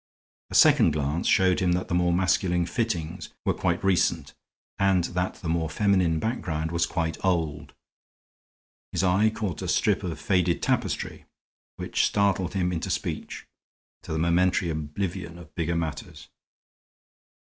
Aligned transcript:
A 0.49 0.55
second 0.55 0.93
glance 0.93 1.27
showed 1.27 1.59
him 1.59 1.73
that 1.73 1.87
the 1.87 1.93
more 1.93 2.11
masculine 2.11 2.65
fittings 2.65 3.29
were 3.45 3.53
quite 3.53 3.83
recent, 3.83 4.33
and 4.79 5.03
that 5.03 5.35
the 5.35 5.47
more 5.47 5.69
feminine 5.69 6.17
background 6.17 6.71
was 6.71 6.87
quite 6.87 7.23
old. 7.23 7.75
His 8.91 9.03
eye 9.03 9.29
caught 9.29 9.61
a 9.61 9.67
strip 9.67 10.01
of 10.01 10.19
faded 10.19 10.59
tapestry, 10.63 11.25
which 11.75 12.07
startled 12.07 12.55
him 12.55 12.71
into 12.71 12.89
speech, 12.89 13.45
to 14.01 14.11
the 14.11 14.17
momentary 14.17 14.71
oblivion 14.71 15.37
of 15.37 15.53
bigger 15.53 15.75
matters. 15.75 16.29